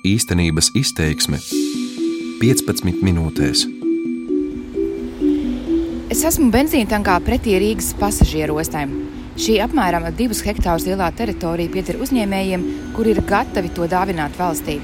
[0.00, 1.36] Īstenības izteiksme
[2.40, 3.66] 15 minūtēs.
[6.08, 8.94] Es esmu benzīntankā pretī Rīgas pasažieru ostām.
[9.36, 12.64] Šī apmēram divus hektārus lielā teritorija pieder uzņēmējiem,
[12.96, 14.78] kuri ir gatavi to dāvināt valstī.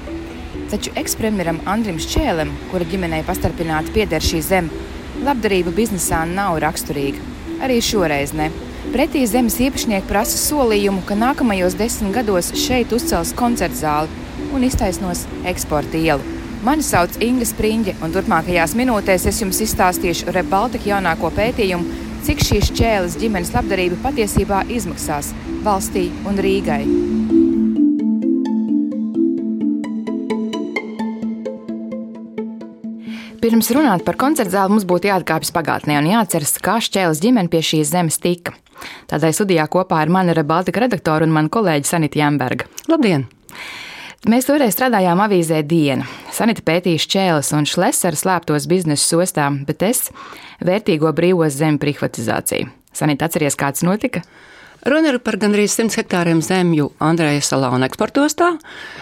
[0.69, 4.85] Taču ekspremjeram Andrim Šķēlem, kura ģimenei pastarpināti pieder šī zeme,
[5.25, 7.25] labdarība biznesā nav raksturīga.
[7.65, 8.51] Arī šoreiz ne.
[8.93, 15.25] Pretī zemes īpašnieki prasa solījumu, ka nākamajos desmit gados šeit uzcels koncertu zāli un iztaisnos
[15.47, 16.35] eksporta ielu.
[16.65, 22.71] Mani sauc Inga Spriņģe, un turpmākajās minūtēs es jums izstāstīšu Rebaltika jaunāko pētījumu, cik šīs
[22.75, 25.31] čēles ģimenes labdarība patiesībā izmaksās
[25.63, 26.81] valstī un Rīgai.
[33.37, 37.61] Pirms runāt par koncertu zāli, mums būtu jāatkāpjas pagātnē un jāatceras, kā šķēles ģimene pie
[37.63, 38.51] šīs zemes tika.
[39.07, 42.67] Tādai studijā kopā ar mani ir Baltika redaktora un mana kolēģa Sanita Jamberga.
[42.91, 43.29] Labdien!
[44.25, 46.07] Mēs toreiz strādājām avīzē Diena.
[46.33, 50.07] Sanita pētīja šķēles un šlesera slēptos biznesa ostā, bet es
[50.65, 52.71] vērtīgo brīvos zemi privatizāciju.
[52.97, 54.23] Sanita, atceries, kāds notika?
[54.87, 58.53] Runa ir par gandrīz 100 hektāriem zemju Andreja salā un eksportostā.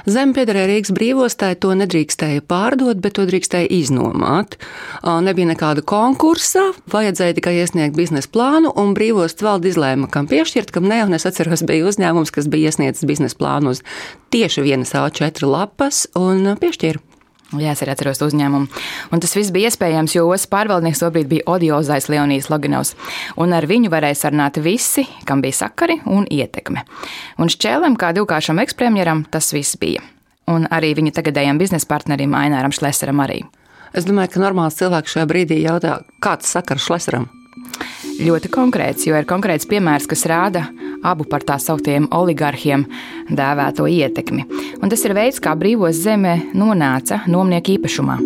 [0.10, 4.58] Zeme piederēja Rīgas brīvostai, to nedrīkstēja pārdot, bet to drīkstēja iznomāt.
[5.06, 10.90] Nebija nekāda konkursa, vajadzēja tikai iesniegt biznesa plānu, un brīvosts valde izlēma, kam piešķirt, kam
[10.90, 11.04] ne.
[11.06, 13.86] Un es atceros, bija uzņēmums, kas bija iesniedzis biznesa plānu uz
[14.34, 17.15] tieši vienas A4 lapas un piešķīra.
[17.62, 18.82] Jā, es arī atceros uzņēmumu.
[19.14, 22.96] Un tas viss bija iespējams, jo ostas pārvaldnieks tobrīd bija odiozais Leonijas Loginovs.
[23.42, 26.86] Un ar viņu varēja sarunāt visi, kam bija sakari un ietekme.
[27.42, 30.04] Un šķēlēm, kā divkāršam ekspremjeram, tas viss bija.
[30.52, 33.42] Un arī viņa tagadējam biznesa partnerim Aināram Šleseram arī.
[33.96, 37.30] Es domāju, ka normāls cilvēks šajā brīdī jautā, kāds sakars Šleseram?
[38.20, 40.66] Ļoti konkrēts, jo ir konkrēts piemērs, kas rāda
[41.06, 42.88] abu par tā sauktiem oligarhiem
[43.30, 44.48] dēvēto ietekmi.
[44.82, 48.20] Un tas ir veids, kā brīvos zeme nonāca nomnieku īpašumā.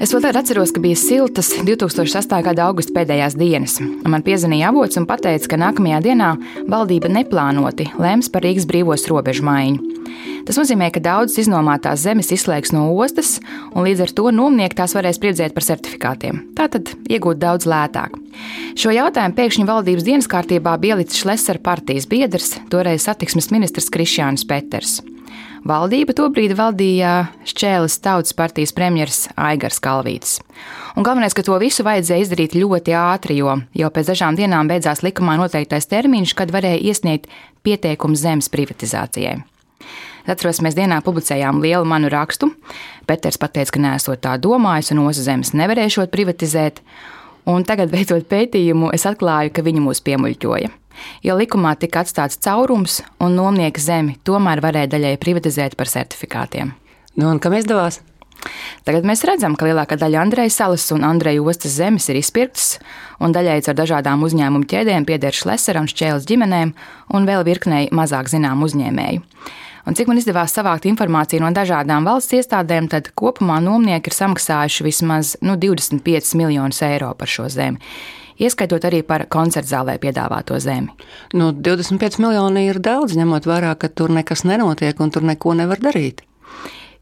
[0.00, 2.38] Es vēl atceros, ka bija siltas 2008.
[2.46, 3.74] gada augusta pēdējās dienas.
[4.08, 6.30] Man piezvanīja avots un teica, ka nākamajā dienā
[6.72, 10.00] valdība neplānoti lems par Rīgas brīvos robežu maiņu.
[10.48, 13.38] Tas nozīmē, ka daudzas iznomātās zemes izslēgs no ostas,
[13.74, 16.42] un līdz ar to nomnieki tās varēs priedzēt par certifikātiem.
[16.58, 18.16] Tātad iegūt daudz lētāk.
[18.78, 24.46] Šo jautājumu pēkšņi valdības dienas kārtībā bija ielicis Šlesera partijas biedrs, toreiz satiksmes ministrs Krišjāns
[24.48, 25.00] Peters.
[25.60, 30.38] Valdība tobrīd valdīja Šķēles tautas partijas premjeras Aigars Kalvītis.
[30.96, 35.04] Un galvenais, ka to visu vajadzēja izdarīt ļoti ātri, jo jau pēc dažām dienām beidzās
[35.04, 37.28] likumā noteiktais termiņš, kad varēja iesniegt
[37.66, 39.42] pieteikumu zemes privatizācijai.
[40.30, 42.50] Atceros, mēs dienā publicējām lielu manu rakstu.
[43.08, 46.82] Pēters pateica, ka neesot tā domājis, un osas zemes nevarēšot privatizēt.
[47.50, 50.70] Un tagad, veicot pētījumu, es atklāju, ka viņi mūs piemuļķoja.
[51.24, 56.74] Jo likumā tika atstāts caurums, un nomnieka zemi tomēr varēja daļai privatizēt par certifikātiem.
[57.16, 58.02] Nu, un kam izdevās?
[58.86, 62.78] Tagad mēs redzam, ka lielākā daļa Andreja salas un Andreja ostas zemes ir izpirktas,
[63.20, 66.72] un daļai ar dažādām uzņēmumu ķēdēm pieder Šleseram, Šķēles ģimenēm
[67.16, 69.24] un vēl virknei mazāk zinām uzņēmēju.
[69.88, 74.86] Un cik man izdevās savākt informāciju no dažādām valsts iestādēm, tad kopumā nomnieki ir samaksājuši
[74.86, 77.80] vismaz nu, 25 miljonus eiro par šo zemi.
[78.40, 80.88] Ieskaitot arī par koncertu zālē piedāvāto zemi.
[81.36, 85.82] Nu, 25 miljoni ir daudz, ņemot vērā, ka tur nekas nenotiek un tur neko nevar
[85.82, 86.24] darīt.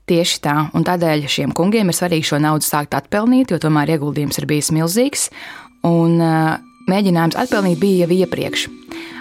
[0.08, 4.40] Tieši tā, un tādēļ šiem kungiem ir svarīgi šo naudu sākt atpelnīt, jo tomēr ieguldījums
[4.40, 5.28] ir bijis milzīgs.
[5.86, 6.56] Un, uh,
[6.88, 8.66] mēģinājums atpelnīt bija jau iepriekš.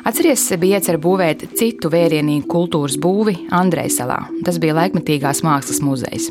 [0.07, 4.21] Atceries, bija iecerēts būvēt citu vērienīgu kultūras būvi Andrejs salā.
[4.47, 6.29] Tas bija laikmetīgās mākslas muzejs,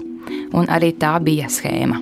[0.56, 2.00] un arī tā bija schēma.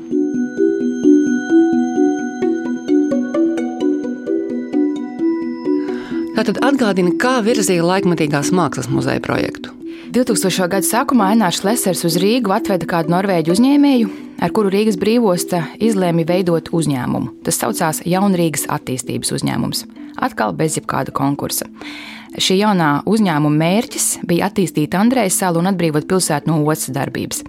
[6.35, 9.74] Tātad atgādina, kā virzīja laikmatīgās mākslas muzeja projektu.
[10.15, 10.69] 2000.
[10.71, 14.11] gada sākumā Enārs Lesers uz Rīgu atveda kādu norvēģu uzņēmēju,
[14.47, 17.33] ar kuru Rīgas brīvosta izlēma veidot uzņēmumu.
[17.43, 19.83] Tas saucās Jaunrīgas attīstības uzņēmums.
[20.23, 21.67] Atkal bez jebkāda konkursa.
[22.39, 27.43] Šī jaunā uzņēmuma mērķis bija attīstīt Andrejas salu un atbrīvot pilsētu no ostas darbības.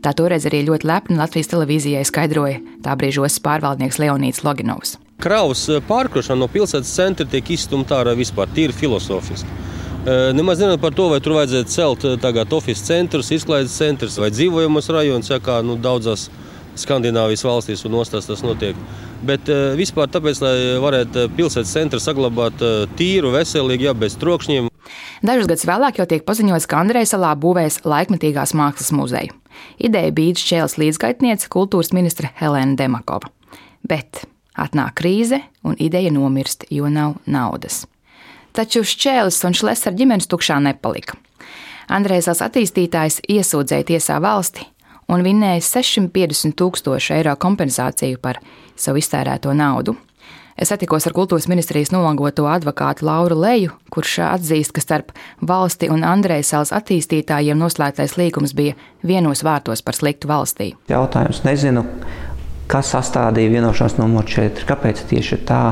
[0.00, 4.96] Tā toreiz arī ļoti lepni Latvijas televīzijai skaidroja tā brīža ostas pārvaldnieks Leonīds Loginovs.
[5.20, 9.67] Kravas pārkrošana no pilsētas centra tiek izstumta ārā vispār, tīri filozofiski.
[10.08, 14.88] Nemaz nerunājot par to, vai tur vajadzētu celt tagad oficiālus centrus, izklaides centrus vai dzīvojamus
[14.94, 16.28] rajonus, ja kā nu, daudzās
[16.78, 18.78] Skandināvijas valstīs un ostās tas notiek.
[19.26, 22.62] Bet vispār tāpēc, lai varētu pilsētas centru saglabāt
[22.96, 24.70] tīru, veselīgu, ja bez trokšņiem.
[25.26, 29.34] Dažus gadus vēlāk jau tiek paziņots, ka Andrejs salā būvēs laikmetīgās mākslas muzeju.
[29.82, 33.32] Ideja bija šķēles līdzgaitniece kultūras ministre Helēna Demakova.
[33.82, 34.22] Bet
[34.54, 37.88] atnāk krīze un ideja nomirst, jo nav naudas.
[38.56, 41.18] Taču šķēlis un šlēs ar ģimenes tukšā nepalika.
[41.88, 44.66] Andrēsels attīstītājs iesūdzēja tiesā valsti
[45.08, 48.42] un vinnēja 650 tūkstošu eiro kompensāciju par
[48.76, 49.96] savu iztērēto naudu.
[50.58, 56.02] Es satikos ar kultūras ministrijas nolangoto advokātu Lauru Leju, kurš atzīst, ka starp valsti un
[56.02, 58.74] Andrejas salas attīstītājiem noslēgtais līgums bija
[59.06, 60.72] vienos vārtos par sliktu valstī.
[60.90, 61.84] Jautājums nezinu,
[62.66, 65.62] kas sastādīja vienošanos numur 4, kāpēc tieši tā,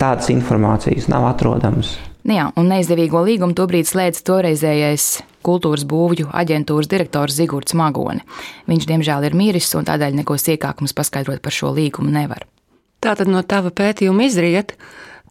[0.00, 1.96] tādas informācijas nav atrodamas.
[2.26, 5.06] Nu jā, un neizdevīgo līgumu tobrīd slēdz toreizējais
[5.46, 8.20] kultūras būvju aģentūras direktors Zigorts Magoni.
[8.68, 12.44] Viņš, diemžēl, ir miris, un tādēļ neko sīkāk mums paskaidrot par šo līgumu nevar.
[13.00, 14.74] Tātad no tava pētījuma izriet,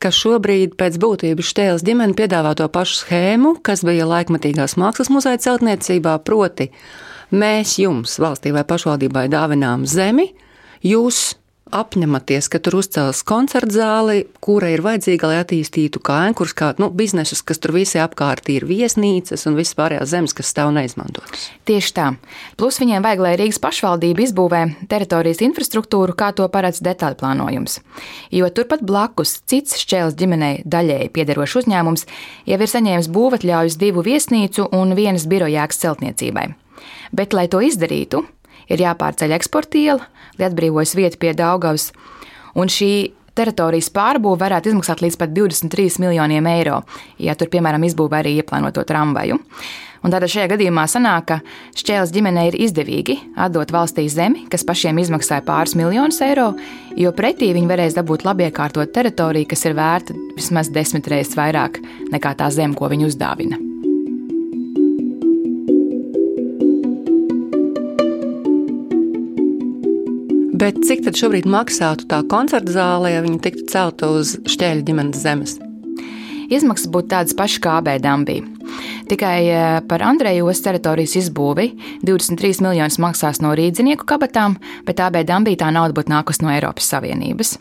[0.01, 5.42] ka šobrīd pēc būtības Štēles ģimene piedāvā to pašu schēmu, kas bija laikmatīgās mākslas muzeja
[5.45, 6.72] celtniecībā, proti
[7.30, 10.31] mēs jums, valstī vai pašvaldībai, dāvinām zemi,
[10.81, 11.36] jūs
[11.75, 17.42] apņematies, ka tur uzcels koncerta zāli, kura ir vajadzīga, lai attīstītu kānkurus, kā nu, biznesus,
[17.45, 21.50] kas tur visi apkārt ir viesnīcas un visas pārējās zemes, kas stāv neizmantotas.
[21.69, 22.07] Tieši tā.
[22.60, 24.62] Plus viņiem vajag, lai Rīgas pašvaldība izbūvē
[24.92, 27.80] teritorijas infrastruktūru, kā to paredz detaļplānojums.
[28.36, 32.07] Jo turpat blakus cits šķēles ģimenei daļēji piederošs uzņēmums
[32.50, 36.50] jau ir saņēmis būvatļaujas divu viesnīcu un vienas birojāks celtniecībai.
[37.15, 38.24] Bet, lai to izdarītu,
[38.68, 40.10] ir jāpārceļ eksporta iela,
[40.40, 41.92] lai atbrīvojas vieta pie Daugavas.
[42.60, 42.92] Un šī
[43.40, 46.82] teritorijas pārbūve varētu izmaksāt līdz pat 23 miljoniem eiro,
[47.22, 49.40] ja tur, piemēram, izbūvē arī ieplānoto tramvaju.
[50.00, 51.38] Un tātad šajā gadījumā sanāk, ka
[51.76, 56.54] šķēles ģimenei ir izdevīgi atdot valstī zemi, kas pašiem izmaksāja pāris miljonus eiro,
[56.96, 61.82] jo pretī viņi varēs dabūt labi iekārtot teritoriju, kas ir vērta vismaz desmit reizes vairāk
[62.14, 63.69] nekā tā zeme, ko viņi uzdāvina.
[70.60, 75.22] Bet cik tad šobrīd maksātu tā koncerta zāle, ja viņa tiktu celta uz šķēļa ģimenes
[75.22, 75.54] zemes?
[76.52, 78.42] Izmaksas būtu tādas pašas kā AB Dambī.
[79.08, 81.70] Tikai eh, par Andrejos teritorijas izbūvi
[82.04, 86.92] 23 miljonus maksās no rīdzinieku kabatām, bet AB Dambī tā nauda būtu nākus no Eiropas
[86.92, 87.56] Savienības.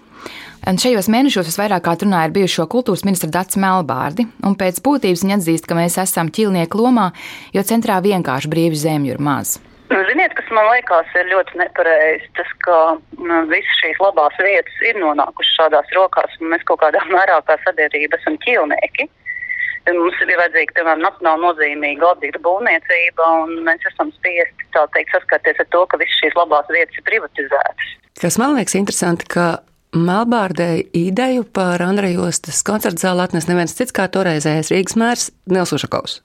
[0.66, 5.22] Un šajos mēnešos visvairāk kā runāja ar bijušo kultūras ministru Dārzu Melbārdi, un pēc būtības
[5.22, 7.12] viņa atzīst, ka mēs esam ķilnieku lomā,
[7.54, 9.60] jo centrā vienkārši brīvi zemju ir maz.
[9.88, 12.76] Nu, ziniet, kas man liekas ir ļoti nepareizi, tas, ka
[13.20, 17.58] nu, visas šīs labās vietas ir nonākušas šādās rokās, un mēs kaut kādā mērā kā
[17.66, 19.08] sabiedrība esam ķilnieki.
[19.88, 25.60] Mums ir vajadzīga, piemēram, nacionāli nozīmīga objekta būvniecība, un mēs esam spiesti, tā teikt, saskarties
[25.64, 27.94] ar to, ka visas šīs labās vietas ir privatizētas.
[28.20, 29.46] Kas man liekas interesanti, ka
[29.96, 36.20] Melbārdē ideju par Andrejostas koncertu zāli atnes neviens cits kā toreizējais Rīgas mērs Nils Ušakovs.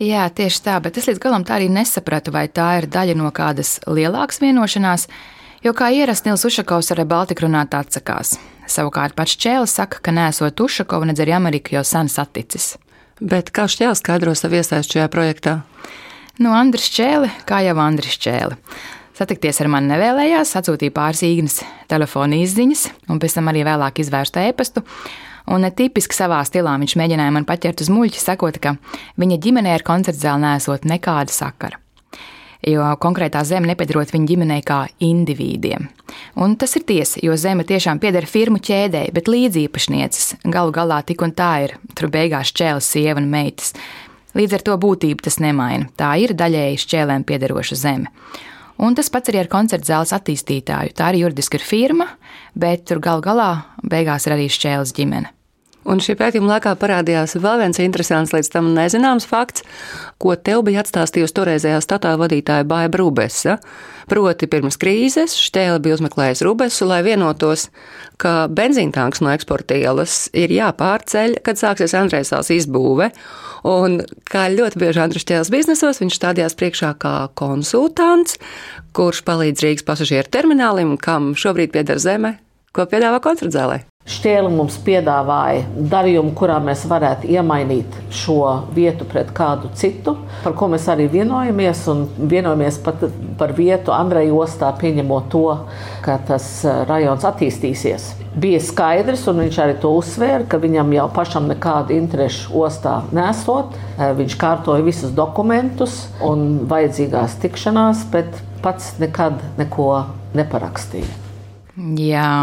[0.00, 3.28] Jā, tieši tā, bet es līdz galam tā arī nesapratu, vai tā ir daļa no
[3.34, 5.04] kādas lielākas vienošanās,
[5.62, 8.38] jo kā ierasts Nils Ušakovs ar Baltiku runāt atsakās.
[8.66, 12.76] Savukārt pats Čēlis saka, ka nesot Ušakovu, nedz arī Ameriku jau sen saticis.
[13.20, 15.60] Bet kā Čēlis skaidro savu iesaistu šajā projektā?
[16.40, 18.56] Nu, Andris Čēli, kā jau Andris Čēli.
[19.14, 21.60] Satikties ar mani nevēlējās, atsūtīja pāris īgnas
[21.92, 24.82] telefona izziņas, un pēc tam arī vēlāk izvērsta e-pastu
[25.50, 28.76] un tipiski savā stilā viņš mēģināja man paķert uz muļķi, sakot, ka
[29.20, 31.78] viņa ģimenē ar koncertu zāli nesot nekāda sakara.
[32.62, 35.88] Jo konkrētā zeme nepiedarot viņa ģimenei kā individiem.
[36.38, 41.24] Un tas ir tiesa, jo zeme tiešām pieder firmu ķēdēji, bet līdzīpašnieces galu galā tik
[41.26, 41.74] un tā ir.
[41.98, 43.74] Tur beigās čēlis, sieva un meitas.
[44.38, 45.90] Līdz ar to būtību tas nemaina.
[45.98, 48.14] Tā ir daļēji šķēlēm piederoša zeme.
[48.78, 50.94] Un tas pats arī ar koncertu zāles attīstītāju.
[50.96, 52.08] Tā arī juridiski ir firma,
[52.54, 53.52] bet tur gal galā
[53.82, 55.30] beigās ir arī šķēles ģimene.
[55.82, 59.64] Un šī pētījuma laikā parādījās vēl viens interesants, līdz tam nezināms fakts,
[60.22, 63.56] ko tev bija atstāstījusi toreizējā statā vadītāja Bāja Brūbesa.
[64.10, 67.68] Proti, pirms krīzes Štēle bija uzmeklējis Rubesu, lai vienotos,
[68.22, 73.10] ka benzīntanks no eksporta ielas ir jāpārceļ, kad sāksies Andrēsāls izbūve.
[73.66, 78.38] Un kā ļoti bieži Andrēs Štēles biznesos, viņš stādījās priekšā kā konsultants,
[78.94, 82.36] kurš palīdz Rīgas pasažieru terminālim, kam šobrīd pieder zeme,
[82.74, 83.82] ko piedāvā koncertzālē.
[84.02, 90.66] Šķēle mums piedāvāja darījumu, kurā mēs varētu iemainīt šo vietu pret kādu citu, par ko
[90.72, 91.84] mēs arī vienojamies.
[92.18, 93.04] Vienojamies pat
[93.38, 95.44] par vietu Andreja ostā, pieņemot to,
[96.02, 98.08] ka tas eh, rajons attīstīsies.
[98.42, 103.78] Bija skaidrs, un viņš arī to uzsvēra, ka viņam jau pašam nekādu interešu ostā nesot.
[104.00, 108.34] Eh, viņš kārtoja visus dokumentus un vajadzīgās tikšanās, bet
[108.66, 109.88] pats nekad neko
[110.34, 111.20] neparakstīja.
[112.02, 112.34] Jā.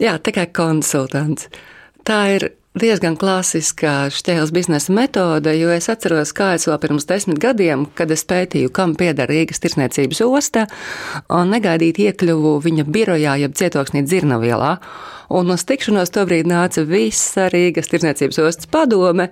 [0.00, 1.50] Jā, tikai konsultants.
[2.08, 2.46] Tā ir
[2.80, 8.08] diezgan klasiska šķēles biznesa metode, jo es atceros, kā es vēl pirms desmit gadiem, kad
[8.14, 10.66] es pētīju, kam pieder Rīgas tirsniecības osta,
[11.28, 14.76] un negaidīti iekļuvu viņa birojā, jeb cietoksnī Dzirnavielā.
[15.36, 19.28] Un uz tikšanos tobrīd nāca visa Rīgas tirsniecības ostas padome,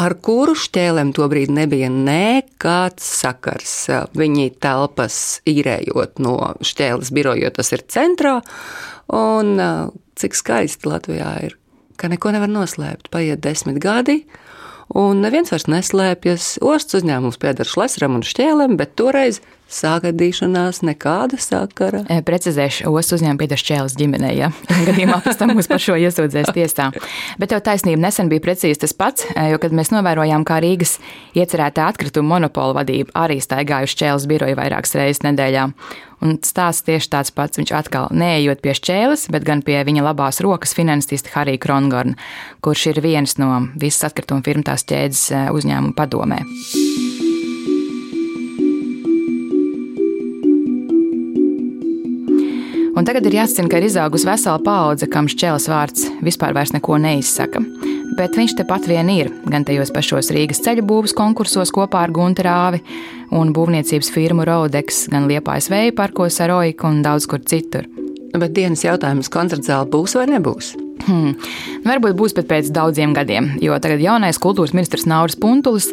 [0.00, 3.74] ar kuru šķēlēm tobrīd nebija nekāds sakars.
[4.16, 5.18] Viņi telpas
[5.50, 8.38] īrējot no šķēles biroja, jo tas ir centrā,
[9.12, 9.58] un
[10.18, 11.58] cik skaisti Latvijā ir
[12.00, 13.10] ka neko nevar noslēpt.
[13.12, 14.22] Paiet desmit gadi,
[14.98, 16.56] un neviens vairs neslēpjas.
[16.64, 19.40] Ostas uzņēmums pieder Šlesram un Šķēlem, bet toreiz
[19.72, 22.02] Sāgadīšanās nekāda sakara.
[22.12, 26.52] E, precizēšu, ostas uzņēmuma Pīters Čēlis ģimenei, ja gadījumā pēc tam mūs par šo iesūdzēs
[26.52, 26.90] tiesā.
[27.40, 30.98] Bet tev taisnība nesen bija precīzi tas pats, e, jo, kad mēs novērojām, kā Rīgas
[31.38, 35.68] iecerētā atkrituma monopola vadība arī staigājuši Čēlis biroju vairākas reizes nedēļā.
[36.22, 37.58] Un stāsts tieši tāds pats.
[37.58, 42.14] Viņš atkal neejot pie šķēles, bet gan pie viņa labās rokas finansista Harija Krongorna,
[42.62, 46.44] kurš ir viens no visas atkrituma firmas ķēdes e, uzņēmuma padomē.
[53.02, 57.58] Un tagad ir jāsacina, ka ir izaugusi vesela paudze, kam šķēles vārds vispār neko neizsaka.
[58.14, 62.46] Bet viņš tepat vien ir, gan tajos pašos Rīgas ceļu būvniecības konkursos kopā ar Gunteru
[62.46, 62.82] Rāvi
[63.34, 67.90] un būvniecības firmu Rodex, gan Liepājas vēja parkos ar Oiku un daudz kur citur.
[68.38, 70.76] Bet dienas jautājums koncerta zāle būs vai nebūs?
[71.02, 71.32] Hmm.
[71.82, 75.88] Varbūt būs pat pēc daudziem gadiem, jo tagad jaunais kultūras ministrs Nauris Puntulis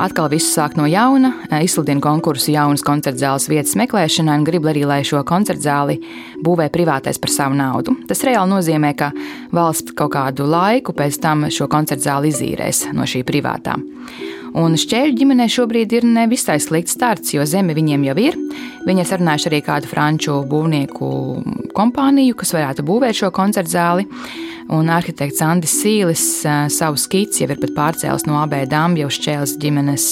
[0.00, 1.32] atkal visu sāk no jauna,
[1.64, 6.00] izsludina konkursu jaunas koncertzāles vietas meklēšanai un grib arī, lai šo koncertzāli
[6.44, 7.96] būvē privātais par savu naudu.
[8.10, 9.12] Tas reāli nozīmē, ka
[9.56, 13.78] valsts kaut kādu laiku pēc tam šo koncertzāli izīrēs no šī privātā.
[14.58, 18.38] Un šķēļu ģimenei šobrīd ir nevisai slikts starts, jo zeme viņiem jau ir.
[18.86, 21.10] Viņi ir sarunājuši arī kādu franču būvnieku
[21.76, 24.08] kompāniju, kas varētu būvēt šo koncertu zāli.
[24.70, 26.24] Un arhitekts Andris Sīlis
[26.70, 30.10] savu skici jau ir pat pārcēlis no abē dāmas jau šķēles ģimenes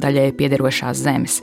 [0.00, 1.42] daļai piederošās zemes.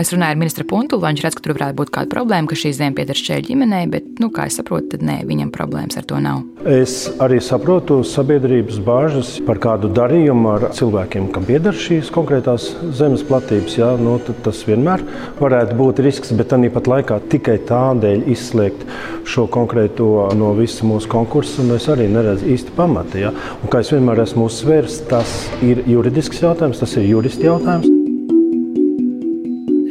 [0.00, 2.70] Es runāju ar ministru Puntulu, viņš redz, ka tur varētu būt kāda problēma, ka šī
[2.78, 6.20] zeme pieder šķēļu ģimenei, bet, nu, kā es saprotu, tad nē, viņam problēmas ar to
[6.22, 6.40] nav.
[6.64, 13.24] Es arī saprotu sabiedrības bāžas par kādu darījumu ar cilvēkiem, kam pieder šīs konkrētās zemes
[13.28, 13.76] platības.
[13.82, 15.04] Jā, nu, tas vienmēr
[15.42, 18.86] varētu būt risks, bet tāpat laikā tikai tādēļ izslēgt
[19.28, 20.08] šo konkrēto
[20.38, 23.20] no visa mūsu konkursa, un es arī neredzu īsti pamata.
[23.26, 23.36] Jā.
[23.60, 27.91] Un, kā es vienmēr esmu uzsvērs, tas ir juridisks jautājums, tas ir juristi jautājums.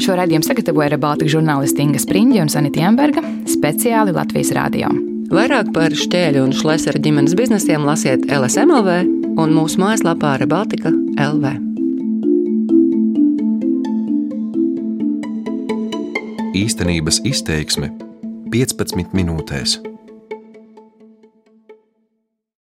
[0.01, 4.89] Šo raidījumu sagatavoja Rebaltika žurnālisti Inga Spriņģa un Sanita Jamberga speciāli Latvijas rādio.
[5.29, 8.95] Vairāk par šķēļu un šlesera ģimenes biznesiem lasiet LSMLV
[9.37, 10.89] un mūsu mājaslapā Rebaltika
[11.21, 11.53] LV.
[16.65, 17.93] Īstenības izteiksme
[18.49, 19.77] 15 minūtēs.